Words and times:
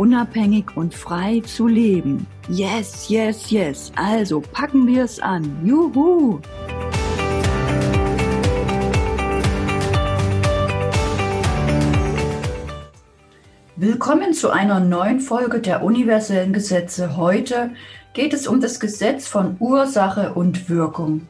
unabhängig 0.00 0.78
und 0.78 0.94
frei 0.94 1.42
zu 1.44 1.66
leben. 1.66 2.26
Yes, 2.48 3.10
yes, 3.10 3.50
yes. 3.50 3.92
Also 3.96 4.40
packen 4.40 4.86
wir 4.86 5.04
es 5.04 5.20
an. 5.20 5.60
Juhu! 5.62 6.40
Willkommen 13.76 14.32
zu 14.32 14.48
einer 14.48 14.80
neuen 14.80 15.20
Folge 15.20 15.60
der 15.60 15.84
universellen 15.84 16.54
Gesetze. 16.54 17.18
Heute 17.18 17.72
geht 18.14 18.32
es 18.32 18.46
um 18.46 18.62
das 18.62 18.80
Gesetz 18.80 19.28
von 19.28 19.56
Ursache 19.58 20.32
und 20.32 20.70
Wirkung. 20.70 21.28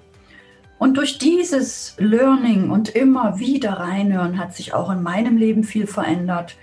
Und 0.79 0.97
durch 0.97 1.19
dieses 1.19 1.97
Learning 1.99 2.71
und 2.71 2.91
immer 2.91 3.41
wieder 3.41 3.73
reinhören 3.73 4.39
hat 4.39 4.55
sich 4.55 4.75
auch 4.75 4.93
in 4.93 5.03
meinem 5.03 5.39
Leben 5.39 5.65
viel 5.65 5.89
verändert. 5.89 6.55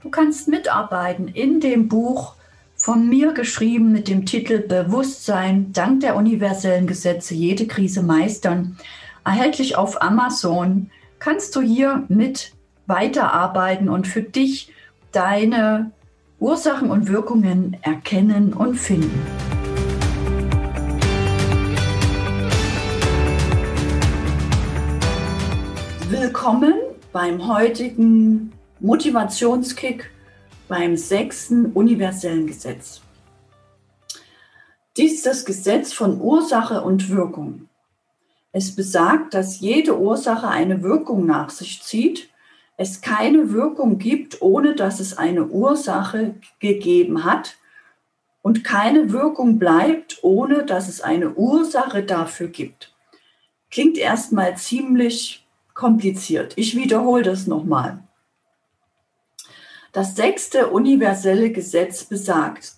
Du 0.00 0.10
kannst 0.10 0.46
mitarbeiten 0.46 1.26
in 1.26 1.58
dem 1.58 1.88
Buch 1.88 2.34
von 2.76 3.08
mir 3.08 3.32
geschrieben 3.32 3.90
mit 3.90 4.06
dem 4.06 4.26
Titel 4.26 4.60
Bewusstsein 4.60 5.72
dank 5.72 6.02
der 6.02 6.14
universellen 6.14 6.86
Gesetze 6.86 7.34
jede 7.34 7.66
Krise 7.66 8.04
meistern. 8.04 8.76
Erhältlich 9.24 9.76
auf 9.76 10.00
Amazon 10.00 10.90
kannst 11.18 11.56
du 11.56 11.62
hier 11.62 12.04
mit 12.06 12.52
weiterarbeiten 12.86 13.88
und 13.88 14.06
für 14.06 14.22
dich 14.22 14.72
deine 15.10 15.90
Ursachen 16.38 16.92
und 16.92 17.08
Wirkungen 17.08 17.76
erkennen 17.82 18.52
und 18.52 18.76
finden. 18.76 19.26
Willkommen 26.08 26.74
beim 27.12 27.48
heutigen 27.48 28.52
Motivationskick 28.80 30.08
beim 30.68 30.96
sechsten 30.96 31.72
universellen 31.72 32.46
Gesetz. 32.46 33.00
Dies 34.96 35.14
ist 35.14 35.26
das 35.26 35.44
Gesetz 35.44 35.92
von 35.92 36.20
Ursache 36.20 36.82
und 36.82 37.08
Wirkung. 37.08 37.68
Es 38.52 38.76
besagt, 38.76 39.34
dass 39.34 39.58
jede 39.58 39.98
Ursache 39.98 40.46
eine 40.46 40.82
Wirkung 40.82 41.26
nach 41.26 41.50
sich 41.50 41.82
zieht, 41.82 42.28
es 42.76 43.00
keine 43.00 43.52
Wirkung 43.52 43.98
gibt, 43.98 44.40
ohne 44.42 44.76
dass 44.76 45.00
es 45.00 45.18
eine 45.18 45.46
Ursache 45.46 46.36
gegeben 46.60 47.24
hat 47.24 47.56
und 48.42 48.62
keine 48.62 49.12
Wirkung 49.12 49.58
bleibt, 49.58 50.18
ohne 50.22 50.64
dass 50.64 50.88
es 50.88 51.00
eine 51.00 51.30
Ursache 51.30 52.04
dafür 52.04 52.46
gibt. 52.46 52.94
Klingt 53.72 53.98
erstmal 53.98 54.56
ziemlich 54.56 55.44
kompliziert. 55.74 56.52
Ich 56.56 56.76
wiederhole 56.76 57.24
das 57.24 57.48
nochmal. 57.48 58.04
Das 59.92 60.16
sechste 60.16 60.68
universelle 60.68 61.50
Gesetz 61.50 62.04
besagt, 62.04 62.74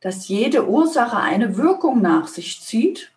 dass 0.00 0.28
jede 0.28 0.68
Ursache 0.68 1.18
eine 1.18 1.56
Wirkung 1.56 2.00
nach 2.00 2.28
sich 2.28 2.60
zieht, 2.62 3.10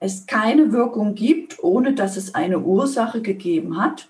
es 0.00 0.26
keine 0.26 0.72
Wirkung 0.72 1.14
gibt, 1.14 1.62
ohne 1.62 1.94
dass 1.94 2.16
es 2.16 2.34
eine 2.34 2.58
Ursache 2.58 3.22
gegeben 3.22 3.80
hat 3.80 4.08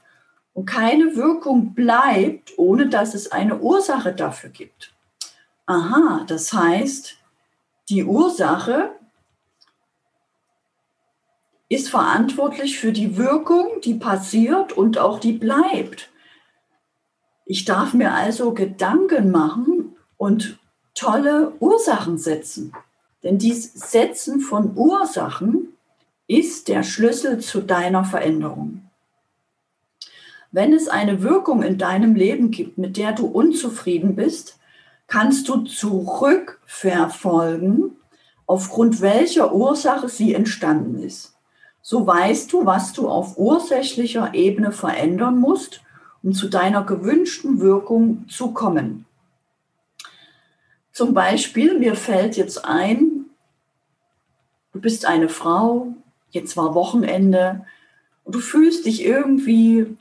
und 0.53 0.67
keine 0.67 1.15
Wirkung 1.15 1.75
bleibt, 1.75 2.59
ohne 2.59 2.89
dass 2.89 3.15
es 3.15 3.31
eine 3.31 3.59
Ursache 3.59 4.13
dafür 4.13 4.51
gibt. 4.51 4.93
Aha, 5.67 6.25
das 6.27 6.53
heißt, 6.53 7.17
die 7.89 8.05
Ursache 8.05 8.91
ist 11.69 11.89
verantwortlich 11.89 12.79
für 12.79 12.93
die 12.93 13.17
Wirkung, 13.17 13.81
die 13.83 13.95
passiert 13.95 14.73
und 14.73 14.99
auch 14.99 15.19
die 15.19 15.33
bleibt. 15.33 16.11
Ich 17.47 17.65
darf 17.65 17.93
mir 17.93 18.13
also 18.13 18.53
Gedanken 18.53 19.31
machen 19.31 19.97
und 20.17 20.59
tolle 20.95 21.53
Ursachen 21.61 22.17
setzen. 22.17 22.73
Denn 23.23 23.39
dies 23.39 23.75
Setzen 23.75 24.41
von 24.41 24.77
Ursachen 24.77 25.69
ist 26.27 26.69
der 26.69 26.83
Schlüssel 26.83 27.41
zu 27.41 27.61
deiner 27.61 28.05
Veränderung. 28.05 28.81
Wenn 30.53 30.73
es 30.73 30.89
eine 30.89 31.23
Wirkung 31.23 31.63
in 31.63 31.77
deinem 31.79 32.15
Leben 32.15 32.51
gibt, 32.51 32.79
mit 32.79 32.97
der 32.97 33.13
du 33.13 33.27
unzufrieden 33.27 34.15
bist, 34.15 34.59
kannst 35.07 35.49
du 35.49 35.63
zurückverfolgen, 35.63 37.97
aufgrund 38.47 39.01
welcher 39.01 39.55
Ursache 39.55 40.09
sie 40.09 40.33
entstanden 40.33 41.03
ist. 41.03 41.35
So 41.83 42.07
weißt 42.07 42.53
du, 42.53 42.65
was 42.65 42.95
du 42.95 43.09
auf 43.09 43.37
ursächlicher 43.37 44.33
Ebene 44.33 44.73
verändern 44.73 45.39
musst 45.39 45.83
um 46.25 46.33
zu 46.33 46.49
deiner 46.49 46.83
gewünschten 46.83 47.61
Wirkung 47.61 48.27
zu 48.29 48.53
kommen. 48.53 49.05
Zum 50.91 51.13
Beispiel, 51.13 51.79
mir 51.79 51.95
fällt 51.95 52.37
jetzt 52.37 52.65
ein, 52.65 53.27
du 54.73 54.81
bist 54.81 55.05
eine 55.05 55.29
Frau, 55.29 55.89
jetzt 56.31 56.57
war 56.57 56.75
Wochenende 56.75 57.67
und 58.25 58.35
du 58.35 58.41
fühlst 58.41 58.87
dich 58.87 59.05
irgendwie 59.05 59.99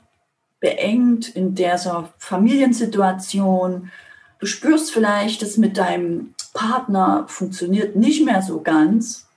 beengt 0.60 1.28
in 1.28 1.54
dieser 1.54 2.14
Familiensituation. 2.16 3.90
Du 4.38 4.46
spürst 4.46 4.92
vielleicht, 4.92 5.42
dass 5.42 5.58
mit 5.58 5.76
deinem 5.76 6.34
Partner 6.54 7.26
funktioniert 7.28 7.96
nicht 7.96 8.24
mehr 8.24 8.40
so 8.40 8.62
ganz. 8.62 9.28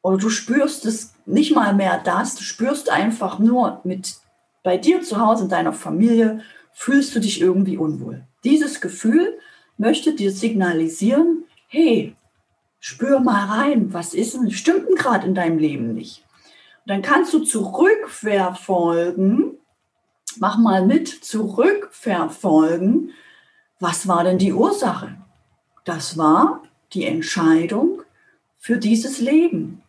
Oder 0.00 0.18
du 0.18 0.28
spürst 0.28 0.84
es 0.86 1.14
nicht 1.26 1.56
mal 1.56 1.74
mehr 1.74 2.00
das, 2.04 2.36
du 2.36 2.42
spürst 2.42 2.90
einfach 2.90 3.40
nur 3.40 3.80
mit 3.82 4.14
bei 4.64 4.76
dir 4.78 5.02
zu 5.02 5.20
Hause 5.20 5.44
in 5.44 5.50
deiner 5.50 5.72
Familie 5.72 6.40
fühlst 6.72 7.14
du 7.14 7.20
dich 7.20 7.40
irgendwie 7.40 7.76
unwohl. 7.76 8.26
Dieses 8.42 8.80
Gefühl 8.80 9.38
möchte 9.78 10.14
dir 10.14 10.32
signalisieren, 10.32 11.44
hey, 11.68 12.16
spür 12.80 13.20
mal 13.20 13.46
rein, 13.46 13.92
was 13.92 14.12
ist 14.14 14.34
denn, 14.34 14.50
stimmt 14.50 14.88
denn 14.88 14.96
gerade 14.96 15.28
in 15.28 15.36
deinem 15.36 15.58
Leben 15.58 15.94
nicht? 15.94 16.24
Und 16.84 16.90
dann 16.90 17.02
kannst 17.02 17.32
du 17.32 17.38
zurückverfolgen, 17.40 19.58
mach 20.38 20.58
mal 20.58 20.84
mit, 20.84 21.08
zurückverfolgen, 21.08 23.12
was 23.80 24.06
war 24.08 24.24
denn 24.24 24.38
die 24.38 24.54
Ursache? 24.54 25.18
Das 25.84 26.16
war 26.16 26.62
die 26.94 27.04
Entscheidung 27.04 28.00
für 28.56 28.78
dieses 28.78 29.20
Leben 29.20 29.82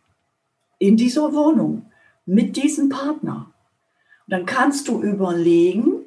in 0.78 0.98
dieser 0.98 1.32
Wohnung 1.32 1.90
mit 2.26 2.56
diesem 2.56 2.90
Partner 2.90 3.50
dann 4.26 4.46
kannst 4.46 4.88
du 4.88 5.00
überlegen, 5.00 6.06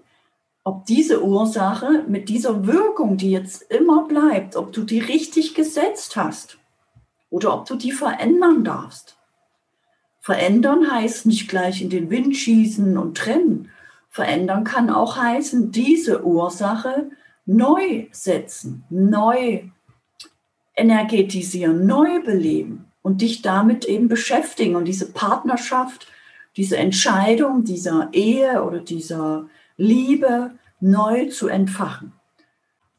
ob 0.63 0.85
diese 0.85 1.24
Ursache 1.24 2.03
mit 2.07 2.30
dieser 2.30 2.68
Wirkung, 2.68 3.18
die 3.18 3.31
jetzt 3.31 3.63
immer 3.72 4.07
bleibt, 4.07 4.56
ob 4.56 4.72
du 4.74 4.84
die 4.84 5.00
richtig 5.00 5.56
gesetzt 5.56 6.16
hast 6.16 6.57
oder 7.30 7.53
ob 7.53 7.66
du 7.66 7.75
die 7.75 7.91
verändern 7.91 8.63
darfst. 8.63 9.18
Verändern 10.19 10.92
heißt 10.92 11.25
nicht 11.25 11.50
gleich 11.50 11.81
in 11.81 11.89
den 11.89 12.10
Wind 12.10 12.36
schießen 12.36 12.98
und 12.98 13.18
trennen. 13.18 13.71
Verändern 14.10 14.63
kann 14.63 14.89
auch 14.89 15.18
heißen, 15.18 15.72
diese 15.72 16.25
Ursache 16.25 17.10
neu 17.45 18.07
setzen, 18.12 18.83
neu 18.89 19.63
energetisieren, 20.75 21.88
neu 21.88 22.22
beleben 22.22 22.86
und 23.01 23.22
dich 23.22 23.42
damit 23.42 23.86
eben 23.86 24.07
beschäftigen 24.07 24.75
und 24.75 24.86
diese 24.86 25.12
Partnerschaft 25.12 26.07
diese 26.57 26.78
Entscheidung 26.78 27.63
dieser 27.63 28.10
Ehe 28.12 28.63
oder 28.63 28.80
dieser 28.80 29.48
Liebe 29.78 30.51
neu 30.80 31.28
zu 31.30 31.48
entfachen. 31.48 32.13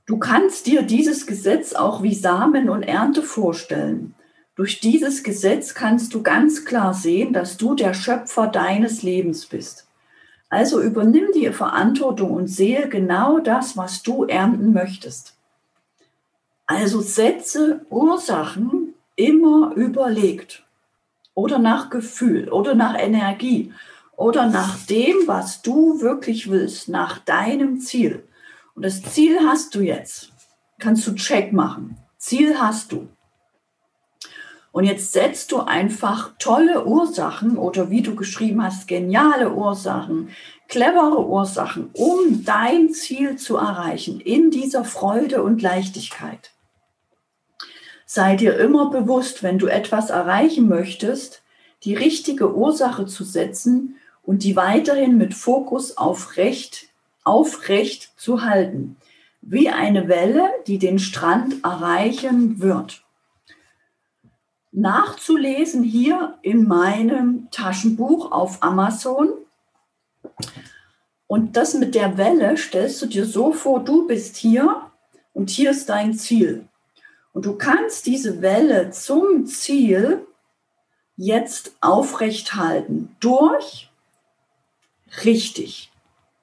Du 0.06 0.18
kannst 0.18 0.66
dir 0.66 0.82
dieses 0.82 1.26
Gesetz 1.26 1.72
auch 1.72 2.02
wie 2.02 2.14
Samen 2.14 2.68
und 2.68 2.82
Ernte 2.82 3.22
vorstellen. 3.22 4.14
Durch 4.56 4.80
dieses 4.80 5.22
Gesetz 5.22 5.74
kannst 5.74 6.14
du 6.14 6.22
ganz 6.22 6.64
klar 6.64 6.94
sehen, 6.94 7.32
dass 7.32 7.56
du 7.56 7.74
der 7.74 7.94
Schöpfer 7.94 8.46
deines 8.46 9.02
Lebens 9.02 9.46
bist. 9.46 9.86
Also 10.48 10.82
übernimm 10.82 11.28
die 11.34 11.50
Verantwortung 11.50 12.32
und 12.32 12.48
sehe 12.48 12.88
genau 12.88 13.38
das, 13.38 13.76
was 13.76 14.02
du 14.02 14.24
ernten 14.24 14.72
möchtest. 14.72 15.36
Also 16.66 17.00
setze 17.00 17.86
Ursachen 17.88 18.94
immer 19.14 19.72
überlegt 19.76 20.64
oder 21.40 21.58
nach 21.58 21.88
Gefühl 21.88 22.50
oder 22.50 22.74
nach 22.74 22.98
Energie 22.98 23.72
oder 24.14 24.46
nach 24.46 24.76
dem, 24.86 25.16
was 25.26 25.62
du 25.62 26.02
wirklich 26.02 26.50
willst, 26.50 26.90
nach 26.90 27.18
deinem 27.18 27.80
Ziel. 27.80 28.28
Und 28.74 28.84
das 28.84 29.02
Ziel 29.02 29.38
hast 29.46 29.74
du 29.74 29.80
jetzt. 29.80 30.32
Kannst 30.78 31.06
du 31.06 31.14
Check 31.14 31.52
machen. 31.54 31.96
Ziel 32.18 32.60
hast 32.60 32.92
du. 32.92 33.08
Und 34.72 34.84
jetzt 34.84 35.12
setzt 35.12 35.50
du 35.50 35.60
einfach 35.60 36.32
tolle 36.38 36.84
Ursachen 36.86 37.56
oder 37.56 37.90
wie 37.90 38.02
du 38.02 38.14
geschrieben 38.14 38.62
hast, 38.62 38.86
geniale 38.86 39.52
Ursachen, 39.52 40.28
clevere 40.68 41.26
Ursachen, 41.26 41.88
um 41.94 42.44
dein 42.44 42.90
Ziel 42.90 43.36
zu 43.36 43.56
erreichen 43.56 44.20
in 44.20 44.50
dieser 44.50 44.84
Freude 44.84 45.42
und 45.42 45.62
Leichtigkeit. 45.62 46.52
Sei 48.12 48.34
dir 48.34 48.58
immer 48.58 48.90
bewusst, 48.90 49.44
wenn 49.44 49.60
du 49.60 49.68
etwas 49.68 50.10
erreichen 50.10 50.68
möchtest, 50.68 51.42
die 51.84 51.94
richtige 51.94 52.52
Ursache 52.52 53.06
zu 53.06 53.22
setzen 53.22 53.94
und 54.24 54.42
die 54.42 54.56
weiterhin 54.56 55.16
mit 55.16 55.32
Fokus 55.32 55.96
auf 55.96 56.36
Recht, 56.36 56.88
aufrecht 57.22 58.12
zu 58.16 58.42
halten, 58.42 58.96
wie 59.42 59.68
eine 59.68 60.08
Welle, 60.08 60.50
die 60.66 60.78
den 60.78 60.98
Strand 60.98 61.62
erreichen 61.62 62.60
wird 62.60 63.04
nachzulesen 64.72 65.82
hier 65.82 66.38
in 66.42 66.66
meinem 66.66 67.48
Taschenbuch 67.50 68.30
auf 68.30 68.62
Amazon. 68.62 69.28
Und 71.26 71.56
das 71.56 71.74
mit 71.74 71.94
der 71.94 72.16
Welle 72.16 72.56
stellst 72.56 73.02
du 73.02 73.06
dir 73.06 73.26
so 73.26 73.52
vor, 73.52 73.84
du 73.84 74.06
bist 74.06 74.36
hier 74.36 74.90
und 75.32 75.50
hier 75.50 75.70
ist 75.70 75.88
dein 75.88 76.14
Ziel. 76.14 76.69
Und 77.32 77.46
du 77.46 77.56
kannst 77.56 78.06
diese 78.06 78.42
Welle 78.42 78.90
zum 78.90 79.46
Ziel 79.46 80.26
jetzt 81.16 81.72
aufrecht 81.80 82.54
halten 82.54 83.14
durch 83.20 83.90
richtig 85.24 85.90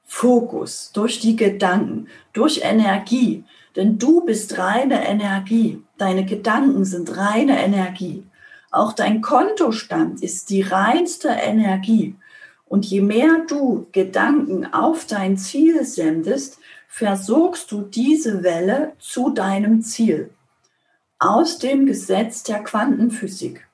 Fokus, 0.05 0.91
durch 0.93 1.19
die 1.19 1.35
Gedanken, 1.35 2.07
durch 2.31 2.61
Energie. 2.63 3.43
Denn 3.75 3.99
du 3.99 4.21
bist 4.21 4.57
reine 4.57 5.07
Energie. 5.07 5.83
Deine 5.97 6.25
Gedanken 6.25 6.85
sind 6.85 7.17
reine 7.17 7.61
Energie. 7.61 8.23
Auch 8.71 8.93
dein 8.93 9.21
Kontostand 9.21 10.23
ist 10.23 10.49
die 10.49 10.61
reinste 10.61 11.29
Energie. 11.29 12.15
Und 12.65 12.85
je 12.85 13.01
mehr 13.01 13.45
du 13.47 13.87
Gedanken 13.91 14.73
auf 14.73 15.05
dein 15.05 15.37
Ziel 15.37 15.83
sendest, 15.85 16.59
versorgst 16.87 17.71
du 17.71 17.81
diese 17.81 18.43
Welle 18.43 18.93
zu 18.99 19.29
deinem 19.29 19.81
Ziel. 19.81 20.31
Aus 21.19 21.57
dem 21.57 21.87
Gesetz 21.87 22.43
der 22.43 22.63
Quantenphysik. 22.63 23.67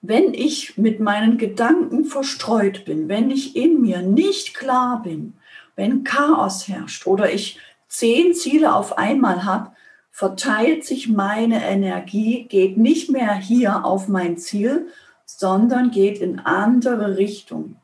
Wenn 0.00 0.32
ich 0.32 0.78
mit 0.78 1.00
meinen 1.00 1.36
Gedanken 1.36 2.06
verstreut 2.06 2.86
bin, 2.86 3.08
wenn 3.08 3.30
ich 3.30 3.56
in 3.56 3.82
mir 3.82 4.00
nicht 4.00 4.54
klar 4.54 5.02
bin, 5.02 5.34
wenn 5.76 6.02
Chaos 6.02 6.66
herrscht 6.66 7.06
oder 7.06 7.30
ich 7.30 7.58
zehn 7.88 8.32
Ziele 8.34 8.74
auf 8.74 8.96
einmal 8.96 9.44
habe, 9.44 9.72
verteilt 10.10 10.84
sich 10.86 11.08
meine 11.08 11.62
Energie, 11.62 12.44
geht 12.44 12.78
nicht 12.78 13.10
mehr 13.10 13.34
hier 13.34 13.84
auf 13.84 14.08
mein 14.08 14.38
Ziel, 14.38 14.88
sondern 15.26 15.90
geht 15.90 16.18
in 16.18 16.38
andere 16.38 17.18
Richtung. 17.18 17.76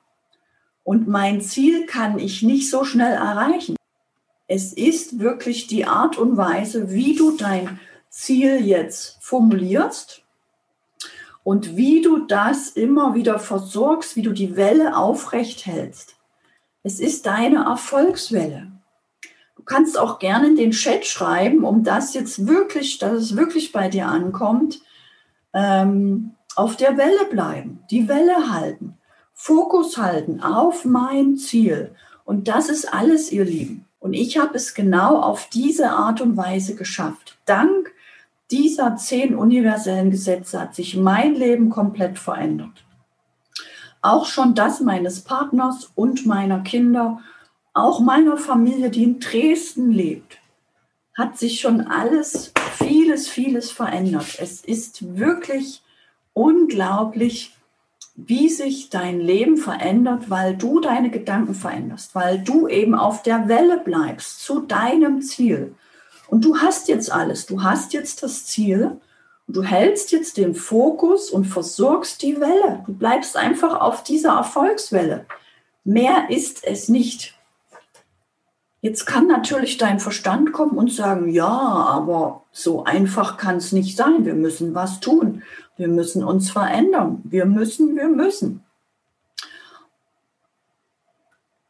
Und 0.82 1.08
mein 1.08 1.42
Ziel 1.42 1.84
kann 1.84 2.18
ich 2.18 2.42
nicht 2.42 2.70
so 2.70 2.84
schnell 2.84 3.12
erreichen. 3.12 3.76
Es 4.46 4.72
ist 4.72 5.18
wirklich 5.18 5.66
die 5.66 5.84
Art 5.84 6.16
und 6.16 6.38
Weise, 6.38 6.90
wie 6.90 7.14
du 7.14 7.36
dein 7.36 7.78
Ziel 8.10 8.64
jetzt 8.64 9.18
formulierst 9.20 10.22
und 11.44 11.76
wie 11.76 12.00
du 12.00 12.26
das 12.26 12.68
immer 12.70 13.14
wieder 13.14 13.38
versorgst, 13.38 14.16
wie 14.16 14.22
du 14.22 14.32
die 14.32 14.56
Welle 14.56 14.96
aufrecht 14.96 15.66
hältst. 15.66 16.16
Es 16.82 17.00
ist 17.00 17.26
deine 17.26 17.64
Erfolgswelle 17.64 18.72
kannst 19.68 19.98
auch 19.98 20.18
gerne 20.18 20.48
in 20.48 20.56
den 20.56 20.70
Chat 20.72 21.06
schreiben, 21.06 21.62
um 21.62 21.84
das 21.84 22.14
jetzt 22.14 22.48
wirklich, 22.48 22.98
dass 22.98 23.12
es 23.12 23.36
wirklich 23.36 23.70
bei 23.70 23.88
dir 23.88 24.06
ankommt, 24.06 24.80
ähm, 25.54 26.32
auf 26.56 26.76
der 26.76 26.96
Welle 26.96 27.26
bleiben, 27.30 27.84
die 27.90 28.08
Welle 28.08 28.52
halten, 28.52 28.98
Fokus 29.34 29.98
halten 29.98 30.42
auf 30.42 30.84
mein 30.84 31.36
Ziel. 31.36 31.94
Und 32.24 32.48
das 32.48 32.68
ist 32.68 32.92
alles, 32.92 33.30
ihr 33.30 33.44
Lieben. 33.44 33.84
Und 34.00 34.14
ich 34.14 34.38
habe 34.38 34.56
es 34.56 34.74
genau 34.74 35.20
auf 35.20 35.48
diese 35.50 35.90
Art 35.90 36.20
und 36.20 36.36
Weise 36.36 36.74
geschafft. 36.74 37.38
Dank 37.44 37.92
dieser 38.50 38.96
zehn 38.96 39.34
universellen 39.34 40.10
Gesetze 40.10 40.60
hat 40.60 40.74
sich 40.74 40.96
mein 40.96 41.34
Leben 41.34 41.70
komplett 41.70 42.18
verändert. 42.18 42.84
Auch 44.00 44.26
schon 44.26 44.54
das 44.54 44.80
meines 44.80 45.20
Partners 45.20 45.90
und 45.94 46.24
meiner 46.24 46.60
Kinder 46.60 47.20
auch 47.78 48.00
meiner 48.00 48.36
Familie, 48.36 48.90
die 48.90 49.04
in 49.04 49.20
Dresden 49.20 49.92
lebt, 49.92 50.38
hat 51.16 51.38
sich 51.38 51.60
schon 51.60 51.82
alles, 51.82 52.52
vieles, 52.76 53.28
vieles 53.28 53.70
verändert. 53.70 54.38
Es 54.40 54.64
ist 54.64 55.16
wirklich 55.16 55.82
unglaublich, 56.32 57.54
wie 58.16 58.48
sich 58.48 58.90
dein 58.90 59.20
Leben 59.20 59.56
verändert, 59.56 60.28
weil 60.28 60.56
du 60.56 60.80
deine 60.80 61.10
Gedanken 61.10 61.54
veränderst, 61.54 62.14
weil 62.16 62.40
du 62.40 62.66
eben 62.66 62.96
auf 62.96 63.22
der 63.22 63.48
Welle 63.48 63.78
bleibst 63.78 64.40
zu 64.40 64.60
deinem 64.60 65.22
Ziel. 65.22 65.74
Und 66.28 66.44
du 66.44 66.58
hast 66.58 66.88
jetzt 66.88 67.10
alles, 67.10 67.46
du 67.46 67.62
hast 67.62 67.92
jetzt 67.92 68.22
das 68.22 68.46
Ziel 68.46 69.00
und 69.46 69.56
du 69.56 69.62
hältst 69.62 70.12
jetzt 70.12 70.36
den 70.36 70.54
Fokus 70.54 71.30
und 71.30 71.46
versorgst 71.46 72.22
die 72.22 72.38
Welle. 72.40 72.84
Du 72.86 72.92
bleibst 72.92 73.36
einfach 73.36 73.80
auf 73.80 74.04
dieser 74.04 74.34
Erfolgswelle. 74.34 75.26
Mehr 75.84 76.28
ist 76.28 76.64
es 76.64 76.88
nicht. 76.88 77.34
Jetzt 78.80 79.06
kann 79.06 79.26
natürlich 79.26 79.76
dein 79.78 79.98
Verstand 79.98 80.52
kommen 80.52 80.76
und 80.76 80.92
sagen, 80.92 81.30
ja, 81.30 81.48
aber 81.48 82.44
so 82.52 82.84
einfach 82.84 83.36
kann 83.36 83.56
es 83.56 83.72
nicht 83.72 83.96
sein. 83.96 84.24
Wir 84.24 84.34
müssen 84.34 84.74
was 84.74 85.00
tun. 85.00 85.42
Wir 85.76 85.88
müssen 85.88 86.22
uns 86.22 86.50
verändern. 86.50 87.22
Wir 87.24 87.46
müssen, 87.46 87.96
wir 87.96 88.08
müssen. 88.08 88.62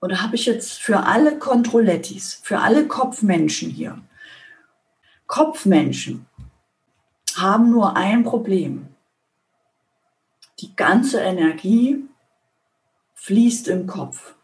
Da 0.01 0.23
habe 0.23 0.37
ich 0.37 0.47
jetzt 0.47 0.75
für 0.81 1.05
alle 1.05 1.39
Kontrollettis, 1.39 2.41
für 2.43 2.59
alle 2.59 2.87
Kopfmenschen 2.87 3.71
hier. 3.71 3.99
Kopfmenschen 5.29 6.27
haben 7.37 7.71
nur 7.71 7.97
ein 7.97 8.25
Problem. 8.25 8.89
Die 10.61 10.75
ganze 10.75 11.21
Energie 11.21 12.03
fließt 13.15 13.69
im 13.69 13.87
Kopf. 13.87 14.35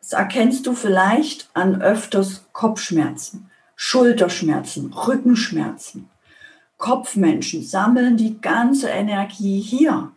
Das 0.00 0.14
erkennst 0.14 0.66
du 0.66 0.74
vielleicht 0.74 1.48
an 1.54 1.80
öfters 1.80 2.44
Kopfschmerzen, 2.52 3.52
Schulterschmerzen, 3.76 4.92
Rückenschmerzen. 4.92 6.10
Kopfmenschen 6.76 7.62
sammeln 7.62 8.16
die 8.16 8.40
ganze 8.40 8.88
Energie 8.88 9.60
hier. 9.60 10.10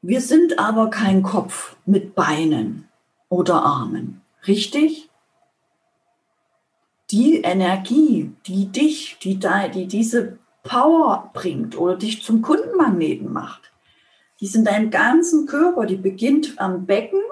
Wir 0.00 0.20
sind 0.20 0.60
aber 0.60 0.90
kein 0.90 1.24
Kopf 1.24 1.74
mit 1.86 2.14
Beinen 2.14 2.88
oder 3.28 3.64
Armen, 3.64 4.22
richtig? 4.46 5.03
Die 7.14 7.42
Energie, 7.42 8.32
die 8.44 8.66
dich, 8.72 9.18
die, 9.22 9.38
die 9.38 9.86
diese 9.86 10.36
Power 10.64 11.30
bringt 11.32 11.78
oder 11.78 11.94
dich 11.94 12.24
zum 12.24 12.42
Kundenmagneten 12.42 13.32
macht, 13.32 13.70
die 14.40 14.46
ist 14.46 14.56
in 14.56 14.64
deinem 14.64 14.90
ganzen 14.90 15.46
Körper, 15.46 15.86
die 15.86 15.94
beginnt 15.94 16.58
am 16.58 16.86
Becken 16.86 17.22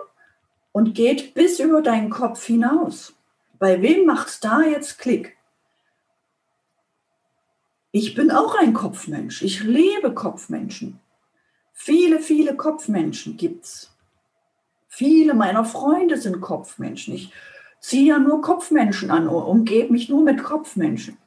und 0.70 0.94
geht 0.94 1.34
bis 1.34 1.58
über 1.58 1.82
deinen 1.82 2.10
Kopf 2.10 2.46
hinaus. 2.46 3.16
Bei 3.58 3.82
wem 3.82 4.06
macht's 4.06 4.38
da 4.38 4.62
jetzt 4.62 5.00
Klick? 5.00 5.36
Ich 7.90 8.14
bin 8.14 8.30
auch 8.30 8.54
ein 8.54 8.74
Kopfmensch. 8.74 9.42
Ich 9.42 9.64
liebe 9.64 10.14
Kopfmenschen. 10.14 11.00
Viele, 11.72 12.20
viele 12.20 12.54
Kopfmenschen 12.54 13.36
gibt's. 13.36 13.92
Viele 14.86 15.34
meiner 15.34 15.64
Freunde 15.64 16.18
sind 16.18 16.40
Kopfmenschen. 16.40 17.14
Ich 17.14 17.32
ziehe 17.82 18.10
ja 18.10 18.18
nur 18.18 18.40
Kopfmenschen 18.40 19.10
an, 19.10 19.28
umgebe 19.28 19.92
mich 19.92 20.08
nur 20.08 20.22
mit 20.22 20.42
Kopfmenschen. 20.42 21.18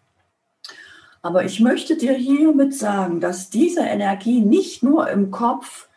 Aber 1.21 1.43
ich 1.43 1.59
möchte 1.59 1.97
dir 1.97 2.13
hiermit 2.13 2.73
sagen, 2.73 3.19
dass 3.19 3.49
diese 3.49 3.81
Energie 3.81 4.41
nicht 4.41 4.81
nur 4.81 5.09
im 5.09 5.31
Kopf 5.31 5.87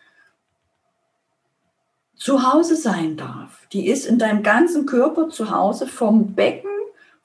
zu 2.17 2.51
Hause 2.53 2.77
sein 2.77 3.17
darf. 3.17 3.67
Die 3.73 3.87
ist 3.87 4.07
in 4.07 4.19
deinem 4.19 4.43
ganzen 4.43 4.85
Körper 4.85 5.29
zu 5.29 5.51
Hause, 5.51 5.87
vom 5.87 6.35
Becken, 6.35 6.71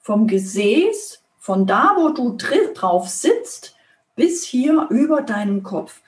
vom 0.00 0.26
Gesäß, 0.26 1.22
von 1.38 1.66
da, 1.66 1.94
wo 1.96 2.10
du 2.10 2.36
drauf 2.74 3.08
sitzt, 3.08 3.74
bis 4.14 4.44
hier 4.44 4.86
über 4.90 5.22
deinen 5.22 5.62
Kopf. 5.62 6.00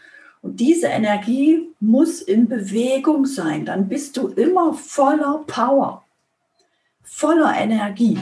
Und 0.42 0.60
diese 0.60 0.86
Energie 0.86 1.70
muss 1.80 2.22
in 2.22 2.48
Bewegung 2.48 3.26
sein. 3.26 3.64
Dann 3.64 3.88
bist 3.88 4.16
du 4.16 4.28
immer 4.28 4.74
voller 4.74 5.42
Power, 5.46 6.04
voller 7.06 7.56
Energie. 7.56 8.18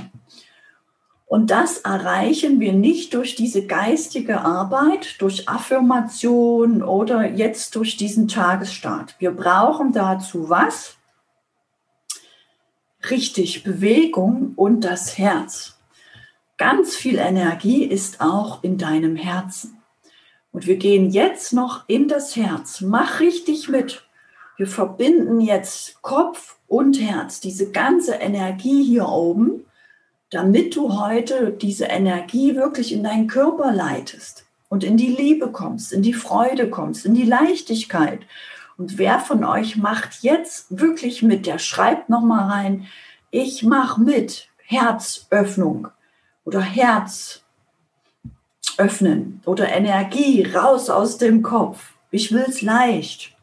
Und 1.27 1.51
das 1.51 1.79
erreichen 1.79 2.61
wir 2.61 2.73
nicht 2.73 3.15
durch 3.15 3.35
diese 3.35 3.67
geistige 3.67 4.43
Arbeit, 4.43 5.21
durch 5.21 5.49
Affirmation 5.49 6.83
oder 6.83 7.29
jetzt 7.29 7.75
durch 7.75 7.97
diesen 7.97 8.29
Tagesstart. 8.29 9.17
Wir 9.19 9.33
brauchen 9.33 9.93
dazu 9.93 10.49
was? 10.49 10.97
Richtig, 13.11 13.65
Bewegung 13.65 14.53
und 14.55 14.83
das 14.83 15.19
Herz. 15.19 15.77
ganz 16.57 16.95
viel 16.95 17.19
Energie 17.19 17.85
ist 17.85 18.21
auch 18.21 18.63
in 18.63 18.79
deinem 18.79 19.17
Herzen. 19.17 19.83
Und 20.53 20.69
wir 20.69 20.77
gehen 20.77 21.11
jetzt 21.11 21.53
noch 21.53 21.89
in 21.89 22.07
das 22.07 22.37
Herz. 22.37 22.81
Mach 22.81 23.19
richtig 23.19 23.69
mit. 23.69 24.07
Wir 24.57 24.67
verbinden 24.67 25.41
jetzt 25.41 26.01
Kopf 26.03 26.57
und 26.69 27.01
Herz, 27.01 27.41
diese 27.41 27.71
ganze 27.73 28.15
Energie 28.15 28.85
hier 28.85 29.09
oben, 29.09 29.65
damit 30.31 30.77
du 30.77 30.99
heute 30.99 31.51
diese 31.51 31.87
Energie 31.87 32.55
wirklich 32.55 32.93
in 32.93 33.03
deinen 33.03 33.27
Körper 33.27 33.73
leitest 33.73 34.45
und 34.69 34.85
in 34.85 34.97
die 34.97 35.09
Liebe 35.09 35.51
kommst, 35.51 35.93
in 35.93 36.03
die 36.03 36.15
Freude 36.15 36.71
kommst, 36.71 37.05
in 37.05 37.15
die 37.15 37.25
Leichtigkeit. 37.25 38.21
Und 38.77 38.99
wer 38.99 39.21
von 39.21 39.45
euch 39.45 39.77
macht 39.77 40.23
jetzt 40.23 40.67
wirklich 40.79 41.23
mit? 41.23 41.47
Der 41.47 41.59
schreibt 41.59 42.09
noch 42.09 42.23
mal 42.23 42.49
rein: 42.49 42.87
Ich 43.31 43.63
mache 43.63 44.01
mit. 44.01 44.49
Herzöffnung 44.67 45.89
oder 46.45 46.61
Herz 46.61 47.43
öffnen 48.79 49.43
oder 49.45 49.69
Energie 49.69 50.43
raus 50.43 50.91
aus 50.91 51.19
dem 51.19 51.43
Kopf. 51.43 51.93
Ich 52.11 52.33
will 52.33 52.45
es 52.49 52.63
leicht. 52.63 53.34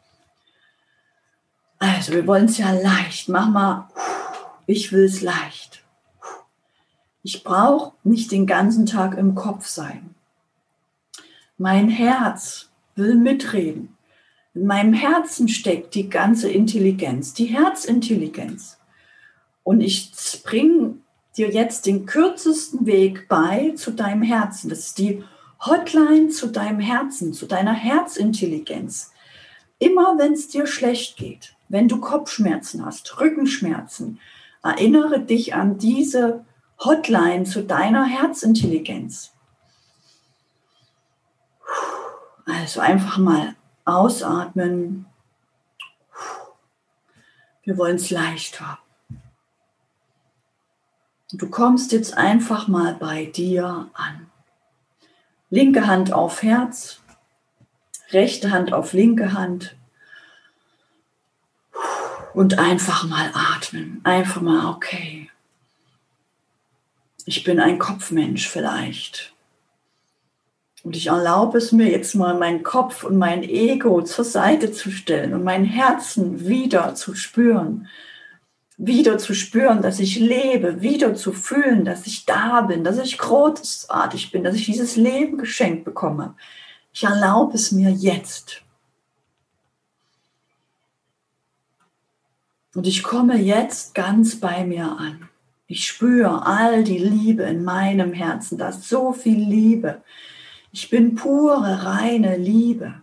Also 1.82 2.12
wir 2.12 2.28
wollen 2.28 2.44
es 2.44 2.58
ja 2.58 2.70
leicht. 2.70 3.28
Mach 3.28 3.48
mal, 3.48 3.88
ich 4.66 4.92
will 4.92 5.02
es 5.02 5.20
leicht. 5.20 5.82
Ich 7.24 7.42
brauche 7.42 7.94
nicht 8.04 8.30
den 8.30 8.46
ganzen 8.46 8.86
Tag 8.86 9.18
im 9.18 9.34
Kopf 9.34 9.66
sein. 9.66 10.14
Mein 11.58 11.88
Herz 11.88 12.70
will 12.94 13.16
mitreden. 13.16 13.96
In 14.54 14.66
meinem 14.66 14.92
Herzen 14.92 15.48
steckt 15.48 15.96
die 15.96 16.08
ganze 16.08 16.48
Intelligenz, 16.48 17.34
die 17.34 17.46
Herzintelligenz. 17.46 18.78
Und 19.64 19.80
ich 19.80 20.12
bringe 20.44 20.98
dir 21.36 21.50
jetzt 21.50 21.86
den 21.86 22.06
kürzesten 22.06 22.86
Weg 22.86 23.26
bei 23.28 23.72
zu 23.74 23.90
deinem 23.90 24.22
Herzen. 24.22 24.70
Das 24.70 24.86
ist 24.86 24.98
die 24.98 25.24
Hotline 25.58 26.28
zu 26.28 26.46
deinem 26.46 26.78
Herzen, 26.78 27.32
zu 27.32 27.46
deiner 27.46 27.74
Herzintelligenz. 27.74 29.10
Immer 29.80 30.16
wenn 30.16 30.34
es 30.34 30.46
dir 30.46 30.68
schlecht 30.68 31.16
geht, 31.16 31.56
wenn 31.72 31.88
du 31.88 32.00
Kopfschmerzen 32.00 32.84
hast, 32.84 33.18
Rückenschmerzen, 33.18 34.20
erinnere 34.62 35.20
dich 35.20 35.54
an 35.54 35.78
diese 35.78 36.44
Hotline 36.78 37.44
zu 37.44 37.64
deiner 37.64 38.04
Herzintelligenz. 38.04 39.32
Also 42.44 42.80
einfach 42.80 43.16
mal 43.16 43.54
ausatmen. 43.86 45.06
Wir 47.62 47.78
wollen 47.78 47.96
es 47.96 48.10
leicht 48.10 48.60
haben. 48.60 48.82
Du 51.32 51.48
kommst 51.48 51.92
jetzt 51.92 52.18
einfach 52.18 52.68
mal 52.68 52.96
bei 52.96 53.24
dir 53.24 53.88
an. 53.94 54.30
Linke 55.48 55.86
Hand 55.86 56.12
auf 56.12 56.42
Herz, 56.42 57.00
rechte 58.10 58.50
Hand 58.50 58.74
auf 58.74 58.92
linke 58.92 59.32
Hand 59.32 59.74
und 62.34 62.58
einfach 62.58 63.08
mal 63.08 63.30
atmen. 63.34 64.00
Einfach 64.04 64.40
mal, 64.40 64.70
okay. 64.70 65.28
Ich 67.24 67.44
bin 67.44 67.60
ein 67.60 67.78
Kopfmensch 67.78 68.48
vielleicht. 68.48 69.32
Und 70.82 70.96
ich 70.96 71.06
erlaube 71.06 71.58
es 71.58 71.70
mir 71.70 71.88
jetzt 71.88 72.14
mal, 72.14 72.34
meinen 72.34 72.64
Kopf 72.64 73.04
und 73.04 73.16
mein 73.16 73.44
Ego 73.44 74.02
zur 74.02 74.24
Seite 74.24 74.72
zu 74.72 74.90
stellen 74.90 75.32
und 75.32 75.44
mein 75.44 75.64
Herzen 75.64 76.48
wieder 76.48 76.96
zu 76.96 77.14
spüren. 77.14 77.86
Wieder 78.78 79.18
zu 79.18 79.32
spüren, 79.32 79.80
dass 79.80 80.00
ich 80.00 80.18
lebe, 80.18 80.80
wieder 80.80 81.14
zu 81.14 81.32
fühlen, 81.32 81.84
dass 81.84 82.06
ich 82.08 82.26
da 82.26 82.62
bin, 82.62 82.82
dass 82.82 82.98
ich 82.98 83.16
großartig 83.16 84.32
bin, 84.32 84.42
dass 84.42 84.56
ich 84.56 84.64
dieses 84.64 84.96
Leben 84.96 85.38
geschenkt 85.38 85.84
bekomme. 85.84 86.34
Ich 86.92 87.04
erlaube 87.04 87.54
es 87.54 87.70
mir 87.70 87.90
jetzt. 87.90 88.62
Und 92.74 92.86
ich 92.86 93.02
komme 93.02 93.38
jetzt 93.38 93.94
ganz 93.94 94.40
bei 94.40 94.64
mir 94.64 94.96
an. 94.98 95.28
Ich 95.66 95.86
spüre 95.86 96.46
all 96.46 96.84
die 96.84 96.98
Liebe 96.98 97.44
in 97.44 97.64
meinem 97.64 98.12
Herzen, 98.12 98.58
da 98.58 98.68
ist 98.68 98.88
so 98.88 99.12
viel 99.12 99.38
Liebe. 99.38 100.02
Ich 100.70 100.90
bin 100.90 101.14
pure, 101.14 101.84
reine 101.84 102.36
Liebe. 102.36 103.02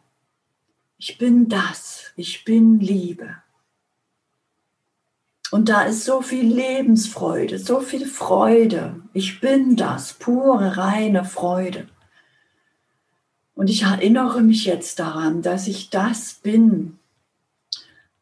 Ich 0.97 1.17
bin 1.17 1.49
das. 1.49 2.11
Ich 2.15 2.43
bin 2.43 2.79
Liebe. 2.79 3.37
Und 5.51 5.69
da 5.69 5.83
ist 5.83 6.05
so 6.05 6.21
viel 6.21 6.45
Lebensfreude, 6.45 7.57
so 7.57 7.79
viel 7.79 8.05
Freude. 8.05 9.01
Ich 9.13 9.39
bin 9.39 9.75
das, 9.75 10.13
pure, 10.13 10.77
reine 10.77 11.25
Freude. 11.25 11.87
Und 13.55 13.69
ich 13.69 13.83
erinnere 13.83 14.41
mich 14.41 14.65
jetzt 14.65 14.99
daran, 14.99 15.41
dass 15.41 15.67
ich 15.67 15.89
das 15.89 16.35
bin, 16.35 16.98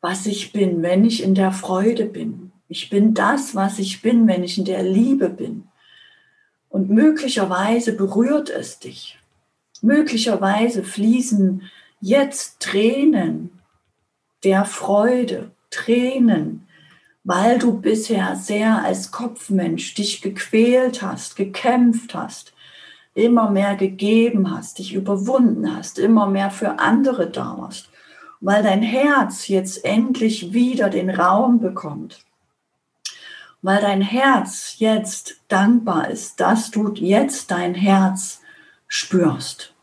was 0.02 0.26
ich 0.26 0.54
bin, 0.54 0.82
wenn 0.82 1.06
ich 1.06 1.24
in 1.24 1.36
der 1.36 1.52
Freude 1.52 2.06
bin. 2.06 2.52
Ich 2.70 2.90
bin 2.90 3.14
das, 3.14 3.56
was 3.56 3.80
ich 3.80 4.02
bin, 4.02 4.28
wenn 4.28 4.44
ich 4.44 4.58
in 4.58 4.66
der 4.66 4.84
Liebe 4.84 5.30
bin. 5.30 5.64
Und 6.70 6.90
möglicherweise 6.90 7.94
berührt 7.94 8.50
es 8.50 8.80
dich. 8.80 9.18
Möglicherweise 9.82 10.84
fließen 10.84 11.64
jetzt 12.02 12.60
Tränen 12.60 13.52
der 14.44 14.66
Freude, 14.66 15.52
Tränen, 15.70 16.68
weil 17.24 17.60
du 17.60 17.80
bisher 17.82 18.36
sehr 18.36 18.84
als 18.84 19.12
Kopfmensch 19.12 19.94
dich 19.96 20.22
gequält 20.22 21.02
hast, 21.02 21.36
gekämpft 21.36 22.16
hast, 22.16 22.54
immer 23.14 23.50
mehr 23.50 23.76
gegeben 23.76 24.56
hast, 24.56 24.80
dich 24.80 24.94
überwunden 24.94 25.76
hast, 25.76 26.00
immer 26.00 26.28
mehr 26.28 26.52
für 26.52 26.80
andere 26.80 27.30
da 27.30 27.58
warst, 27.58 27.87
weil 28.40 28.64
dein 28.64 28.82
Herz 28.82 29.48
jetzt 29.48 29.84
endlich 29.84 30.54
wieder 30.54 30.90
den 30.90 31.10
Raum 31.10 31.60
bekommt, 31.60 32.26
weil 33.62 33.82
dein 33.82 34.02
Herz 34.02 34.76
jetzt 34.78 35.42
dankbar 35.48 36.10
ist, 36.10 36.40
dass 36.40 36.72
du 36.72 36.94
jetzt 36.94 37.52
dein 37.52 37.74
Herz 37.74 38.42
spürst. 38.88 39.74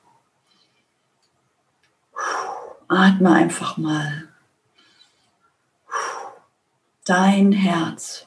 Atme 2.88 3.32
einfach 3.32 3.76
mal. 3.76 4.28
Dein 7.04 7.52
Herz 7.52 8.26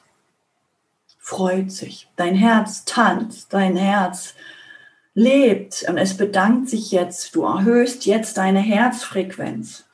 freut 1.18 1.72
sich, 1.72 2.08
dein 2.16 2.34
Herz 2.34 2.84
tanzt, 2.84 3.52
dein 3.52 3.76
Herz 3.76 4.34
lebt 5.14 5.84
und 5.88 5.98
es 5.98 6.16
bedankt 6.16 6.68
sich 6.68 6.92
jetzt, 6.92 7.34
du 7.34 7.44
erhöhst 7.44 8.06
jetzt 8.06 8.36
deine 8.38 8.60
Herzfrequenz. 8.60 9.87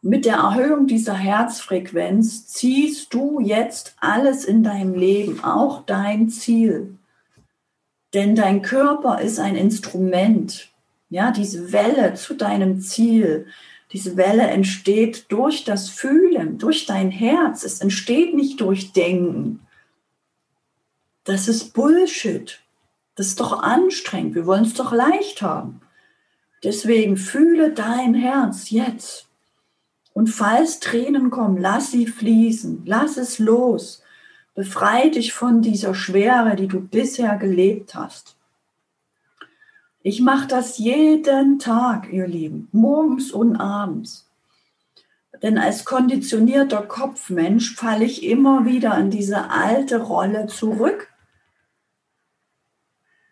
Mit 0.00 0.24
der 0.24 0.36
Erhöhung 0.36 0.86
dieser 0.86 1.14
Herzfrequenz 1.14 2.46
ziehst 2.46 3.12
du 3.12 3.40
jetzt 3.40 3.96
alles 3.98 4.44
in 4.44 4.62
deinem 4.62 4.94
Leben, 4.94 5.42
auch 5.42 5.84
dein 5.86 6.28
Ziel. 6.28 6.96
Denn 8.14 8.36
dein 8.36 8.62
Körper 8.62 9.20
ist 9.20 9.38
ein 9.38 9.56
Instrument. 9.56 10.70
Ja, 11.10 11.30
diese 11.30 11.72
Welle 11.72 12.14
zu 12.14 12.34
deinem 12.34 12.80
Ziel, 12.80 13.46
diese 13.92 14.16
Welle 14.16 14.42
entsteht 14.42 15.26
durch 15.30 15.64
das 15.64 15.88
Fühlen, 15.88 16.58
durch 16.58 16.86
dein 16.86 17.10
Herz. 17.10 17.64
Es 17.64 17.80
entsteht 17.80 18.34
nicht 18.34 18.60
durch 18.60 18.92
Denken. 18.92 19.60
Das 21.24 21.48
ist 21.48 21.72
Bullshit. 21.72 22.60
Das 23.14 23.28
ist 23.28 23.40
doch 23.40 23.62
anstrengend. 23.62 24.34
Wir 24.34 24.46
wollen 24.46 24.64
es 24.64 24.74
doch 24.74 24.92
leicht 24.92 25.42
haben. 25.42 25.80
Deswegen 26.62 27.16
fühle 27.16 27.72
dein 27.72 28.14
Herz 28.14 28.70
jetzt. 28.70 29.27
Und 30.18 30.26
falls 30.26 30.80
Tränen 30.80 31.30
kommen, 31.30 31.58
lass 31.58 31.92
sie 31.92 32.08
fließen. 32.08 32.82
Lass 32.86 33.18
es 33.18 33.38
los. 33.38 34.02
Befreie 34.56 35.12
dich 35.12 35.32
von 35.32 35.62
dieser 35.62 35.94
Schwere, 35.94 36.56
die 36.56 36.66
du 36.66 36.80
bisher 36.80 37.36
gelebt 37.36 37.94
hast. 37.94 38.34
Ich 40.02 40.20
mache 40.20 40.48
das 40.48 40.76
jeden 40.78 41.60
Tag, 41.60 42.12
ihr 42.12 42.26
Lieben, 42.26 42.66
morgens 42.72 43.30
und 43.30 43.54
abends. 43.58 44.28
Denn 45.40 45.56
als 45.56 45.84
konditionierter 45.84 46.82
Kopfmensch 46.82 47.76
falle 47.76 48.04
ich 48.04 48.24
immer 48.24 48.66
wieder 48.66 48.98
in 48.98 49.10
diese 49.10 49.50
alte 49.50 50.02
Rolle 50.02 50.48
zurück. 50.48 51.12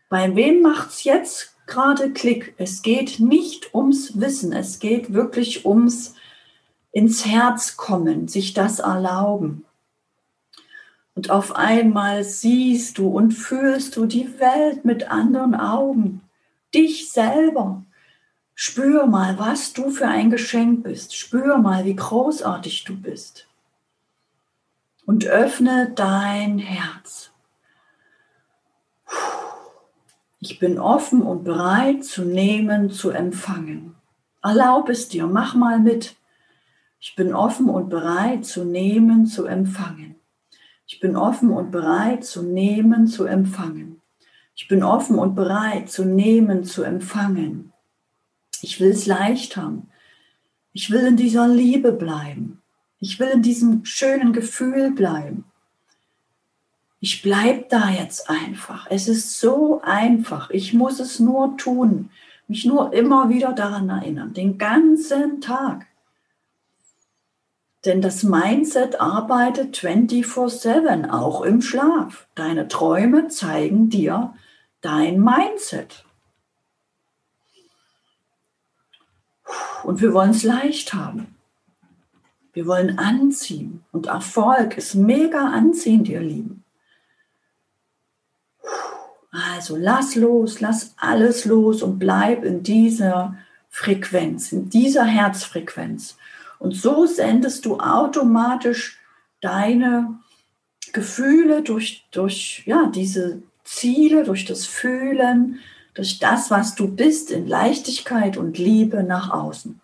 Bei 0.09 0.37
wem 0.37 0.63
macht 0.63 0.91
es 0.91 1.03
jetzt 1.03 1.57
gerade 1.67 2.13
Klick? 2.13 2.55
Es 2.59 2.83
geht 2.83 3.19
nicht 3.19 3.75
ums 3.75 4.21
Wissen, 4.21 4.53
es 4.53 4.79
geht 4.79 5.13
wirklich 5.13 5.67
ums 5.67 6.15
ins 6.97 7.27
Herz 7.27 7.77
kommen, 7.77 8.27
sich 8.27 8.55
das 8.55 8.79
erlauben. 8.79 9.67
Und 11.15 11.31
auf 11.31 11.55
einmal 11.55 12.25
siehst 12.25 12.97
du 12.97 13.09
und 13.09 13.33
fühlst 13.33 13.97
du 13.97 14.07
die 14.07 14.41
Welt 14.41 14.87
mit 14.87 15.11
anderen 15.11 15.55
Augen, 15.55 16.23
dich 16.75 17.13
selber. 17.13 17.85
Spür 18.55 19.07
mal, 19.07 19.39
was 19.39 19.75
du 19.75 19.91
für 19.91 20.09
ein 20.09 20.31
Geschenk 20.31 20.85
bist. 20.85 21.15
Spür 21.15 21.59
mal, 21.59 21.85
wie 21.85 21.97
großartig 21.97 22.85
du 22.85 22.97
bist. 22.97 23.47
Und 25.05 25.27
öffne 25.27 25.93
dein 25.95 26.59
Herz. 26.59 27.31
Ich 30.41 30.59
bin 30.59 30.79
offen 30.79 31.21
und 31.21 31.45
bereit 31.45 32.07
zu 32.07 32.25
nehmen, 32.25 32.91
zu 32.91 33.11
empfangen. 33.11 33.95
Erlaub 34.43 34.89
es 34.89 35.11
dir, 35.11 35.27
mach 35.27 35.55
mal 35.55 35.79
mit. 35.79 36.17
Ich 37.01 37.15
bin 37.15 37.35
offen 37.35 37.69
und 37.69 37.89
bereit 37.89 38.45
zu 38.45 38.65
nehmen, 38.65 39.27
zu 39.27 39.47
empfangen. 39.47 40.17
Ich 40.87 41.01
bin 41.01 41.17
offen 41.17 41.51
und 41.51 41.71
bereit 41.71 42.25
zu 42.25 42.43
nehmen, 42.43 43.07
zu 43.07 43.25
empfangen. 43.25 44.01
Ich 44.55 44.69
bin 44.69 44.83
offen 44.83 45.19
und 45.19 45.35
bereit 45.35 45.91
zu 45.91 46.05
nehmen, 46.05 46.65
zu 46.65 46.83
empfangen. 46.83 47.73
Ich 48.63 48.81
will 48.81 48.91
es 48.91 49.07
leicht 49.07 49.57
haben. 49.57 49.89
Ich 50.73 50.91
will 50.91 51.07
in 51.07 51.17
dieser 51.17 51.49
Liebe 51.49 51.93
bleiben. 51.93 52.63
Ich 52.99 53.21
will 53.21 53.29
in 53.29 53.43
diesem 53.43 53.85
schönen 53.85 54.33
Gefühl 54.33 54.93
bleiben. 54.93 55.45
Ich 57.01 57.23
bleibe 57.23 57.67
da 57.69 57.91
jetzt 57.91 58.31
einfach. 58.31 58.87
Es 58.91 59.07
ist 59.07 59.39
so 59.39 59.81
einfach. 59.83 60.51
Ich 60.51 60.73
muss 60.73 60.99
es 60.99 61.21
nur 61.21 61.57
tun. 61.57 62.11
Mich 62.49 62.65
nur 62.65 62.93
immer 62.93 63.29
wieder 63.29 63.53
daran 63.53 63.89
erinnern. 63.91 64.33
Den 64.33 64.57
ganzen 64.57 65.41
Tag. 65.41 65.87
Denn 67.87 68.03
das 68.03 68.25
Mindset 68.25 69.01
arbeitet 69.01 69.77
24/7, 69.77 71.09
auch 71.09 71.43
im 71.43 71.63
Schlaf. 71.63 72.27
Deine 72.35 72.67
Träume 72.67 73.29
zeigen 73.29 73.89
dir 73.89 74.35
dein 74.81 75.21
Mindset. 75.21 76.05
Und 79.85 80.01
wir 80.01 80.13
wollen 80.13 80.31
es 80.31 80.43
leicht 80.43 80.95
haben. 80.95 81.37
Wir 82.53 82.67
wollen 82.67 82.99
anziehen. 82.99 83.85
Und 83.93 84.07
Erfolg 84.07 84.77
ist 84.77 84.97
mega 84.97 85.47
anziehend, 85.51 86.09
ihr 86.09 86.21
Lieben. 86.21 86.65
Also 89.31 89.77
lass 89.77 90.17
los, 90.17 90.61
lass 90.61 90.95
alles 90.97 91.45
los 91.45 91.83
und 91.83 92.01
bleib 92.01 92.43
in 92.43 92.65
dieser 92.65 93.37
Frequenz, 93.69 94.51
in 94.51 94.71
dieser 94.71 95.05
Herzfrequenz. 95.05 96.17
Und 96.59 96.75
so 96.75 97.07
sendest 97.07 97.65
du 97.67 97.79
automatisch 97.79 98.99
deine 99.41 100.19
Gefühle 100.93 101.63
durch, 101.63 102.07
durch 102.11 102.63
ja, 102.67 102.87
diese 102.87 103.43
Ziele, 103.65 104.25
durch 104.25 104.45
das 104.45 104.67
Fühlen, 104.67 105.61
durch 105.95 106.19
das, 106.19 106.51
was 106.51 106.75
du 106.75 106.89
bist, 106.89 107.31
in 107.31 107.47
Leichtigkeit 107.47 108.37
und 108.37 108.59
Liebe 108.59 109.03
nach 109.03 109.31
außen. 109.31 109.81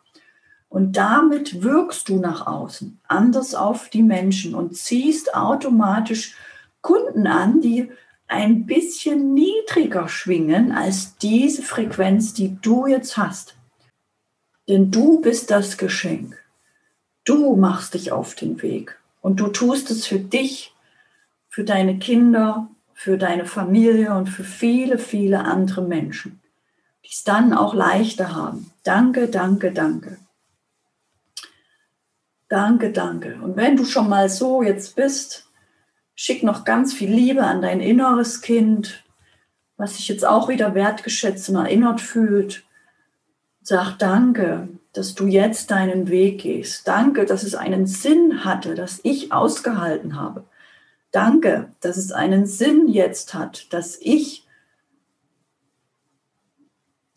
Und 0.68 0.96
damit 0.96 1.62
wirkst 1.62 2.08
du 2.08 2.18
nach 2.18 2.46
außen, 2.46 2.98
anders 3.06 3.54
auf 3.54 3.90
die 3.90 4.02
Menschen 4.02 4.54
und 4.54 4.76
ziehst 4.76 5.34
automatisch 5.34 6.34
Kunden 6.80 7.26
an, 7.26 7.60
die 7.60 7.90
ein 8.26 8.64
bisschen 8.64 9.34
niedriger 9.34 10.08
schwingen 10.08 10.72
als 10.72 11.16
diese 11.18 11.62
Frequenz, 11.62 12.32
die 12.32 12.56
du 12.62 12.86
jetzt 12.86 13.18
hast. 13.18 13.54
Denn 14.68 14.90
du 14.90 15.20
bist 15.20 15.50
das 15.50 15.76
Geschenk. 15.76 16.41
Du 17.24 17.56
machst 17.56 17.94
dich 17.94 18.12
auf 18.12 18.34
den 18.34 18.62
Weg 18.62 18.98
und 19.20 19.40
du 19.40 19.48
tust 19.48 19.90
es 19.90 20.06
für 20.06 20.18
dich, 20.18 20.74
für 21.48 21.64
deine 21.64 21.98
Kinder, 21.98 22.68
für 22.94 23.18
deine 23.18 23.46
Familie 23.46 24.14
und 24.14 24.28
für 24.28 24.44
viele, 24.44 24.98
viele 24.98 25.44
andere 25.44 25.82
Menschen, 25.82 26.40
die 27.04 27.10
es 27.10 27.24
dann 27.24 27.52
auch 27.52 27.74
leichter 27.74 28.34
haben. 28.34 28.70
Danke, 28.82 29.28
danke, 29.28 29.72
danke. 29.72 30.18
Danke, 32.48 32.92
danke. 32.92 33.38
Und 33.42 33.56
wenn 33.56 33.76
du 33.76 33.84
schon 33.84 34.08
mal 34.08 34.28
so 34.28 34.62
jetzt 34.62 34.94
bist, 34.94 35.48
schick 36.14 36.42
noch 36.42 36.64
ganz 36.64 36.92
viel 36.92 37.10
Liebe 37.10 37.44
an 37.44 37.62
dein 37.62 37.80
inneres 37.80 38.42
Kind, 38.42 39.04
was 39.76 39.96
sich 39.96 40.08
jetzt 40.08 40.24
auch 40.24 40.48
wieder 40.48 40.74
wertgeschätzt 40.74 41.48
und 41.48 41.56
erinnert 41.56 42.00
fühlt. 42.00 42.64
Sag 43.64 43.98
danke, 43.98 44.68
dass 44.92 45.14
du 45.14 45.26
jetzt 45.26 45.70
deinen 45.70 46.08
Weg 46.08 46.42
gehst. 46.42 46.88
Danke, 46.88 47.24
dass 47.24 47.44
es 47.44 47.54
einen 47.54 47.86
Sinn 47.86 48.44
hatte, 48.44 48.74
dass 48.74 49.00
ich 49.04 49.32
ausgehalten 49.32 50.16
habe. 50.16 50.44
Danke, 51.12 51.70
dass 51.80 51.96
es 51.96 52.10
einen 52.10 52.46
Sinn 52.46 52.88
jetzt 52.88 53.34
hat, 53.34 53.72
dass 53.72 53.98
ich, 54.00 54.46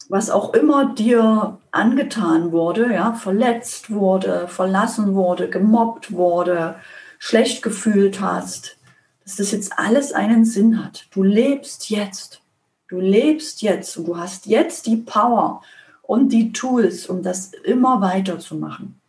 was 0.08 0.30
auch 0.30 0.54
immer 0.54 0.94
dir 0.94 1.58
angetan 1.72 2.52
wurde, 2.52 2.94
ja, 2.94 3.14
verletzt 3.14 3.92
wurde, 3.92 4.48
verlassen 4.48 5.16
wurde, 5.16 5.50
gemobbt 5.50 6.12
wurde, 6.12 6.76
schlecht 7.18 7.64
gefühlt 7.64 8.22
hast, 8.22 8.78
dass 9.24 9.38
das 9.38 9.52
jetzt 9.52 9.80
alles 9.80 10.14
einen 10.14 10.46
Sinn 10.46 10.84
hat. 10.84 11.08
Du 11.12 11.24
lebst 11.24 11.90
jetzt. 11.90 12.42
Du 12.88 13.00
lebst 13.00 13.64
jetzt 13.64 13.98
und 13.98 14.08
du 14.08 14.18
hast 14.18 14.46
jetzt 14.46 14.86
die 14.86 14.98
Power 14.98 15.64
und 16.08 16.30
die 16.30 16.52
Tools, 16.52 17.08
um 17.08 17.24
das 17.24 17.52
immer 17.64 18.02
weiterzumachen. 18.02 19.00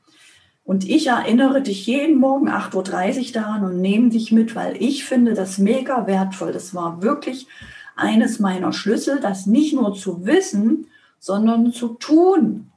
Und 0.65 0.89
ich 0.89 1.07
erinnere 1.07 1.63
dich 1.63 1.87
jeden 1.87 2.19
Morgen 2.19 2.49
8.30 2.49 3.27
Uhr 3.29 3.33
daran 3.33 3.65
und 3.65 3.81
nehme 3.81 4.11
dich 4.11 4.33
mit, 4.33 4.57
weil 4.57 4.77
ich 4.83 5.05
finde 5.05 5.35
das 5.35 5.59
mega 5.59 6.09
wertvoll. 6.09 6.53
Das 6.53 6.75
war 6.75 7.03
wirklich 7.03 7.47
eines 7.95 8.41
meiner 8.41 8.73
Schlüssel, 8.73 9.21
das 9.21 9.47
nicht 9.47 9.75
nur 9.75 9.95
zu 9.95 10.27
wissen, 10.27 10.89
sondern 11.21 11.73
zu 11.73 11.91
tun. 11.95 12.73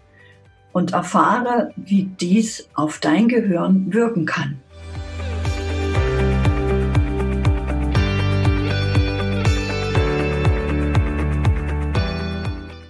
und 0.73 0.95
erfahre, 0.95 1.71
wie 1.77 2.11
dies 2.21 2.69
auf 2.75 2.99
dein 2.99 3.29
Gehirn 3.29 3.93
wirken 3.93 4.27
kann. 4.27 4.59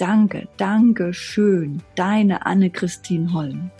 danke, 0.00 0.48
danke 0.56 1.12
schön. 1.12 1.82
Deine 1.94 2.46
Anne-Christine 2.46 3.32
Holm. 3.32 3.70